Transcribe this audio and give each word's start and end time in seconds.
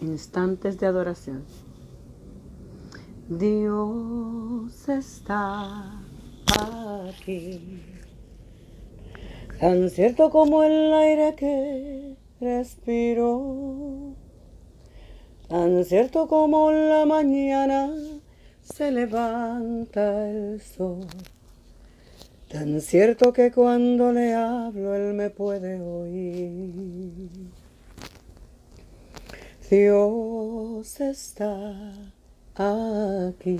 Instantes 0.00 0.78
de 0.78 0.86
adoración. 0.86 1.44
Dios 3.28 4.88
está 4.88 6.00
aquí. 7.08 7.82
Tan 9.58 9.88
cierto 9.88 10.30
como 10.30 10.62
el 10.62 10.92
aire 10.92 11.34
que 11.34 12.16
respiro. 12.40 14.14
Tan 15.48 15.84
cierto 15.84 16.28
como 16.28 16.70
la 16.70 17.06
mañana 17.06 17.90
se 18.62 18.90
levanta 18.90 20.28
el 20.28 20.60
sol. 20.60 21.06
Tan 22.50 22.80
cierto 22.80 23.32
que 23.32 23.52
cuando 23.52 24.12
le 24.12 24.34
hablo 24.34 24.94
él 24.94 25.14
me 25.14 25.30
puede 25.30 25.80
oír. 25.80 27.53
Dios 29.70 31.00
está 31.00 31.74
aquí. 32.54 33.58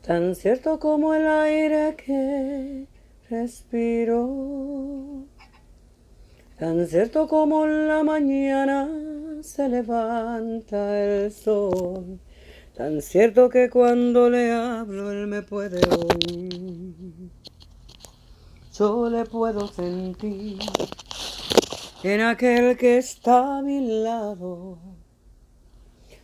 Tan 0.00 0.34
cierto 0.34 0.78
como 0.78 1.12
el 1.14 1.26
aire 1.26 1.94
que 1.94 2.86
respiro. 3.28 5.26
Tan 6.58 6.86
cierto 6.86 7.28
como 7.28 7.66
la 7.66 8.02
mañana 8.02 8.88
se 9.42 9.68
levanta 9.68 10.98
el 10.98 11.30
sol. 11.30 12.18
Tan 12.74 13.02
cierto 13.02 13.50
que 13.50 13.68
cuando 13.68 14.30
le 14.30 14.52
hablo 14.52 15.12
él 15.12 15.26
me 15.26 15.42
puede 15.42 15.82
oír. 15.86 17.30
Yo 18.72 19.10
le 19.10 19.26
puedo 19.26 19.68
sentir 19.68 20.60
en 22.02 22.22
aquel 22.22 22.78
que 22.78 22.96
está 22.96 23.58
a 23.58 23.62
mi 23.62 24.02
lado. 24.02 24.78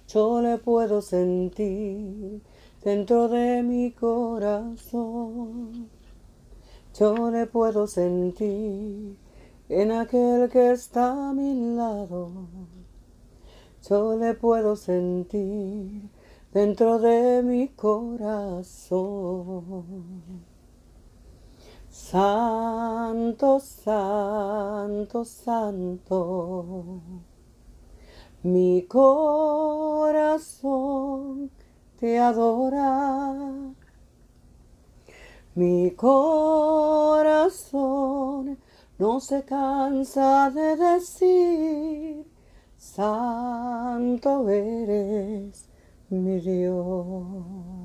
Yo 0.09 0.41
le 0.41 0.57
puedo 0.57 1.03
sentir 1.03 2.41
dentro 2.83 3.29
de 3.29 3.63
mi 3.63 3.93
corazón. 3.93 5.91
Yo 6.99 7.31
le 7.31 7.47
puedo 7.47 7.87
sentir 7.87 9.19
en 9.69 9.93
aquel 9.93 10.49
que 10.49 10.71
está 10.71 11.29
a 11.29 11.35
mi 11.35 11.77
lado. 11.77 12.31
Yo 13.87 14.17
le 14.17 14.33
puedo 14.33 14.77
sentir 14.77 16.09
dentro 16.55 16.99
de 16.99 17.43
mi 17.43 17.69
corazón. 17.69 18.97
Santo, 21.99 23.59
santo, 23.59 25.25
santo, 25.25 27.01
mi 28.43 28.83
corazón 28.87 30.21
te 31.99 32.19
adora. 32.19 33.35
Mi 35.55 35.91
corazón 35.93 36.29
no 38.99 39.19
se 39.19 39.43
cansa 39.45 40.51
de 40.51 40.77
decir, 40.77 42.27
Santo 42.77 44.49
eres 44.51 45.71
mi 46.11 46.41
Dios. 46.41 47.76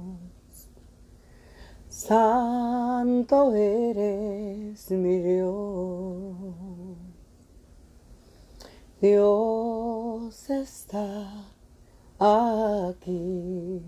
Santo 2.08 3.54
eres 3.54 4.90
mi 4.90 5.20
Dios. 5.20 6.36
Dios 9.00 10.50
está 10.50 11.46
aquí. 12.18 13.84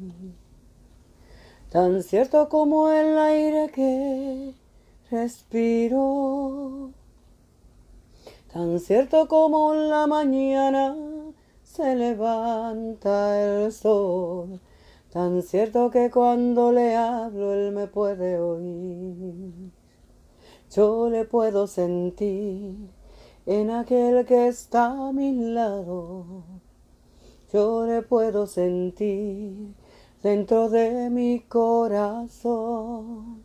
Tan 1.71 2.03
cierto 2.03 2.49
como 2.49 2.91
el 2.91 3.17
aire 3.17 3.71
que 3.73 4.53
respiro. 5.09 6.91
Tan 8.53 8.79
cierto 8.79 9.27
como 9.27 9.73
la 9.73 10.05
mañana 10.05 10.95
se 11.63 11.95
levanta 11.95 13.41
el 13.41 13.71
sol 13.71 14.61
Tan 15.13 15.43
cierto 15.43 15.91
que 15.91 16.09
cuando 16.09 16.71
le 16.71 16.95
hablo 16.95 17.53
él 17.53 17.71
me 17.71 17.85
puede 17.85 18.39
oír. 18.39 19.71
Yo 20.71 21.07
le 21.07 21.25
puedo 21.25 21.67
sentir 21.67 22.89
en 23.45 23.69
aquel 23.69 24.25
que 24.25 24.47
está 24.47 25.09
a 25.09 25.13
mi 25.13 25.53
lado. 25.53 26.43
Yo 27.51 27.85
le 27.85 28.01
puedo 28.01 28.47
sentir 28.47 29.75
dentro 30.23 30.69
de 30.69 31.11
mi 31.11 31.41
corazón. 31.41 33.43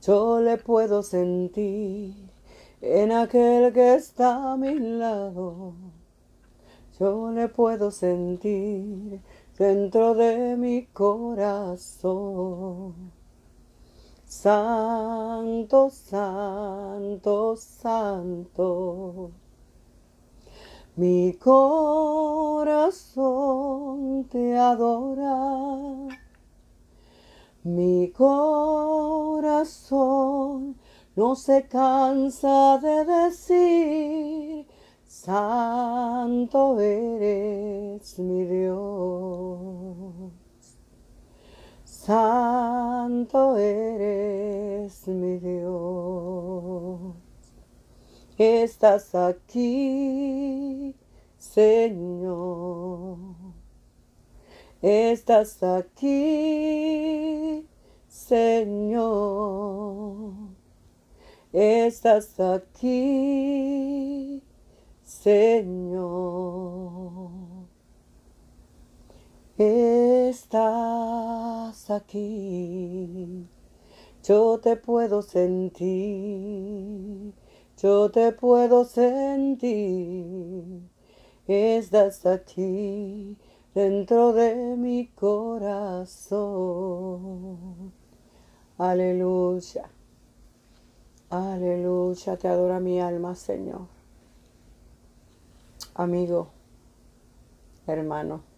Yo 0.00 0.40
le 0.40 0.56
puedo 0.56 1.02
sentir 1.02 2.30
en 2.80 3.12
aquel 3.12 3.74
que 3.74 3.92
está 3.92 4.52
a 4.52 4.56
mi 4.56 4.78
lado. 4.78 5.74
Yo 6.98 7.30
le 7.30 7.48
puedo 7.48 7.90
sentir 7.90 9.20
dentro 9.58 10.14
de 10.14 10.56
mi 10.56 10.86
corazón. 10.86 12.12
Santo, 14.24 15.90
santo, 15.90 17.56
santo. 17.56 19.30
Mi 20.96 21.34
corazón 21.34 21.84
te 24.30 24.56
adora. 24.56 26.08
Mi 27.64 28.10
corazón 28.10 29.52
no 31.14 31.36
se 31.36 31.68
cansa 31.68 32.78
de 32.78 33.04
decir 33.04 34.66
Santo 35.24 36.80
eres 36.80 38.18
mi 38.18 38.44
Dios. 38.44 39.31
Santo 42.04 43.56
eres 43.56 45.06
mi 45.06 45.38
Dios. 45.38 47.14
Estás 48.36 49.14
aquí, 49.14 50.96
Señor. 51.38 53.18
Estás 54.82 55.62
aquí, 55.62 57.68
Señor. 58.08 60.32
Estás 61.52 62.40
aquí, 62.40 64.42
Señor, 65.04 67.30
aquí, 71.96 73.46
yo 74.24 74.58
te 74.60 74.76
puedo 74.76 75.22
sentir, 75.22 75.90
yo 77.78 78.10
te 78.10 78.32
puedo 78.32 78.84
sentir, 78.84 79.72
estás 81.46 82.26
aquí 82.26 83.36
dentro 83.74 84.32
de 84.32 84.76
mi 84.76 85.08
corazón. 85.08 86.32
Aleluya, 88.78 89.90
aleluya, 91.30 92.36
te 92.36 92.48
adora 92.48 92.80
mi 92.80 93.00
alma, 93.00 93.34
Señor. 93.34 93.86
Amigo, 95.94 96.48
hermano, 97.86 98.51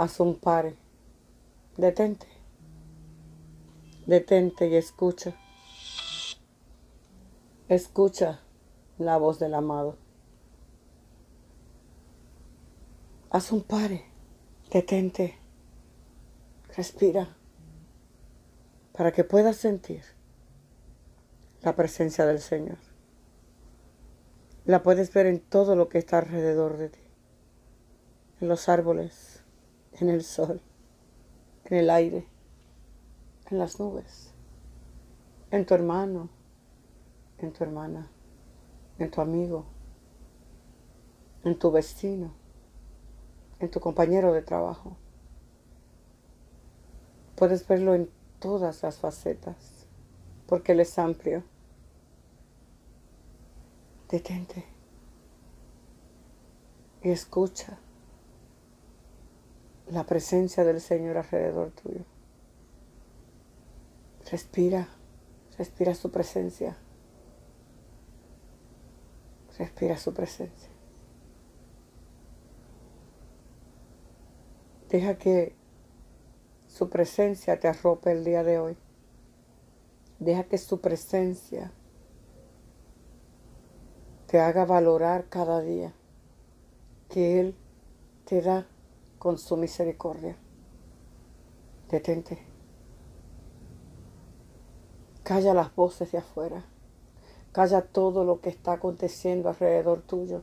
haz 0.00 0.18
un 0.18 0.34
pare, 0.34 0.78
detente, 1.76 2.26
detente 4.06 4.66
y 4.66 4.76
escucha, 4.76 5.36
escucha 7.68 8.40
la 8.96 9.18
voz 9.18 9.38
del 9.38 9.52
amado. 9.52 9.98
Haz 13.28 13.52
un 13.52 13.62
pare, 13.62 14.06
detente, 14.70 15.38
respira, 16.74 17.36
para 18.94 19.12
que 19.12 19.22
puedas 19.22 19.56
sentir 19.56 20.02
la 21.60 21.76
presencia 21.76 22.24
del 22.24 22.40
Señor. 22.40 22.78
La 24.64 24.82
puedes 24.82 25.12
ver 25.12 25.26
en 25.26 25.40
todo 25.40 25.76
lo 25.76 25.90
que 25.90 25.98
está 25.98 26.16
alrededor 26.16 26.78
de 26.78 26.88
ti. 26.88 27.00
En 28.40 28.48
los 28.48 28.70
árboles, 28.70 29.39
en 29.92 30.08
el 30.08 30.22
sol, 30.22 30.60
en 31.64 31.76
el 31.76 31.90
aire, 31.90 32.26
en 33.50 33.58
las 33.58 33.78
nubes, 33.80 34.32
en 35.50 35.66
tu 35.66 35.74
hermano, 35.74 36.28
en 37.38 37.52
tu 37.52 37.64
hermana, 37.64 38.10
en 38.98 39.10
tu 39.10 39.20
amigo, 39.20 39.64
en 41.44 41.58
tu 41.58 41.70
vecino, 41.70 42.32
en 43.58 43.70
tu 43.70 43.80
compañero 43.80 44.32
de 44.32 44.42
trabajo. 44.42 44.96
Puedes 47.36 47.66
verlo 47.66 47.94
en 47.94 48.10
todas 48.38 48.82
las 48.82 48.98
facetas, 48.98 49.86
porque 50.46 50.72
Él 50.72 50.80
es 50.80 50.98
amplio. 50.98 51.42
Detente 54.08 54.64
y 57.02 57.10
escucha 57.10 57.78
la 59.90 60.04
presencia 60.04 60.64
del 60.64 60.80
Señor 60.80 61.16
alrededor 61.16 61.72
tuyo. 61.72 62.04
Respira, 64.30 64.88
respira 65.58 65.94
su 65.94 66.10
presencia. 66.10 66.76
Respira 69.58 69.96
su 69.96 70.14
presencia. 70.14 70.70
Deja 74.88 75.18
que 75.18 75.54
su 76.66 76.88
presencia 76.88 77.58
te 77.58 77.68
arrope 77.68 78.12
el 78.12 78.24
día 78.24 78.44
de 78.44 78.58
hoy. 78.58 78.76
Deja 80.20 80.44
que 80.44 80.58
su 80.58 80.80
presencia 80.80 81.72
te 84.26 84.38
haga 84.38 84.64
valorar 84.64 85.28
cada 85.28 85.60
día 85.60 85.92
que 87.08 87.40
Él 87.40 87.56
te 88.24 88.40
da 88.40 88.68
con 89.20 89.36
su 89.36 89.58
misericordia. 89.58 90.34
Detente. 91.90 92.38
Calla 95.22 95.52
las 95.52 95.76
voces 95.76 96.10
de 96.10 96.18
afuera. 96.18 96.64
Calla 97.52 97.82
todo 97.82 98.24
lo 98.24 98.40
que 98.40 98.48
está 98.48 98.72
aconteciendo 98.72 99.50
alrededor 99.50 100.00
tuyo. 100.00 100.42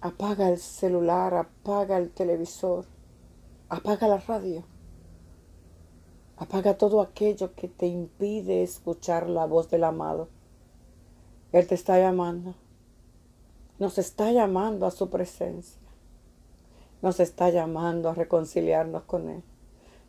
Apaga 0.00 0.50
el 0.50 0.58
celular, 0.58 1.34
apaga 1.34 1.98
el 1.98 2.10
televisor, 2.10 2.86
apaga 3.68 4.06
la 4.06 4.18
radio. 4.18 4.62
Apaga 6.36 6.78
todo 6.78 7.00
aquello 7.00 7.56
que 7.56 7.66
te 7.66 7.88
impide 7.88 8.62
escuchar 8.62 9.28
la 9.28 9.46
voz 9.46 9.68
del 9.68 9.82
amado. 9.82 10.28
Él 11.50 11.66
te 11.66 11.74
está 11.74 11.98
llamando. 11.98 12.54
Nos 13.80 13.98
está 13.98 14.30
llamando 14.30 14.86
a 14.86 14.92
su 14.92 15.10
presencia. 15.10 15.79
Nos 17.02 17.18
está 17.20 17.50
llamando 17.50 18.10
a 18.10 18.14
reconciliarnos 18.14 19.04
con 19.04 19.28
Él. 19.28 19.42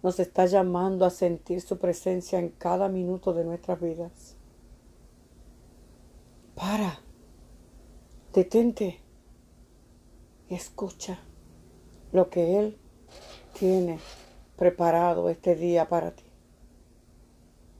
Nos 0.03 0.19
está 0.19 0.45
llamando 0.45 1.05
a 1.05 1.09
sentir 1.09 1.61
su 1.61 1.77
presencia 1.77 2.39
en 2.39 2.49
cada 2.49 2.89
minuto 2.89 3.33
de 3.33 3.45
nuestras 3.45 3.79
vidas. 3.79 4.35
Para. 6.55 6.99
Detente. 8.33 8.99
Y 10.49 10.55
escucha 10.55 11.19
lo 12.11 12.29
que 12.29 12.59
Él 12.59 12.77
tiene 13.53 13.99
preparado 14.57 15.29
este 15.29 15.55
día 15.55 15.87
para 15.87 16.11
ti. 16.11 16.25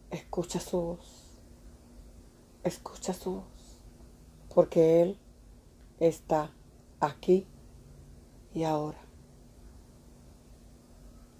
Escucha 0.09 0.59
su 0.59 0.79
voz. 0.79 1.37
Escucha 2.63 3.13
su 3.13 3.35
voz. 3.35 3.79
Porque 4.53 5.01
Él 5.01 5.17
está 5.99 6.51
aquí 6.99 7.47
y 8.53 8.63
ahora. 8.63 8.99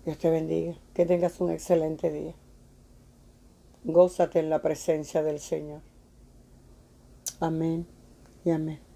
Dios 0.06 0.18
te 0.18 0.30
bendiga. 0.30 0.76
Que 0.94 1.06
tengas 1.06 1.40
un 1.42 1.52
excelente 1.52 2.12
día. 2.12 2.34
Gózate 3.84 4.40
en 4.40 4.50
la 4.50 4.62
presencia 4.62 5.24
del 5.24 5.40
Señor. 5.40 5.82
Amén 7.40 7.88
y 8.46 8.52
amén. 8.52 8.91